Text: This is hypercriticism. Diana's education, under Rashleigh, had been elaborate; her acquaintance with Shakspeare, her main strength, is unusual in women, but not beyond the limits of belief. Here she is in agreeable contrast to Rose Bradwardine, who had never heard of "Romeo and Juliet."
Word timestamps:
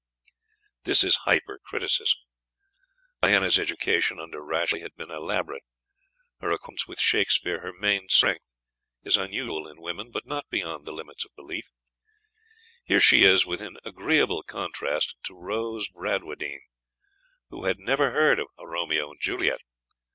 This 0.83 1.03
is 1.03 1.15
hypercriticism. 1.27 2.15
Diana's 3.21 3.59
education, 3.59 4.19
under 4.19 4.43
Rashleigh, 4.43 4.79
had 4.81 4.95
been 4.95 5.11
elaborate; 5.11 5.61
her 6.39 6.49
acquaintance 6.51 6.87
with 6.87 6.99
Shakspeare, 6.99 7.61
her 7.61 7.71
main 7.71 8.09
strength, 8.09 8.51
is 9.03 9.15
unusual 9.15 9.67
in 9.67 9.79
women, 9.79 10.09
but 10.09 10.25
not 10.25 10.49
beyond 10.49 10.87
the 10.87 10.91
limits 10.91 11.23
of 11.23 11.35
belief. 11.35 11.69
Here 12.83 12.99
she 12.99 13.23
is 13.25 13.45
in 13.45 13.77
agreeable 13.85 14.41
contrast 14.41 15.13
to 15.25 15.35
Rose 15.35 15.87
Bradwardine, 15.89 16.63
who 17.51 17.65
had 17.65 17.77
never 17.77 18.09
heard 18.09 18.39
of 18.39 18.47
"Romeo 18.57 19.11
and 19.11 19.19
Juliet." 19.21 19.61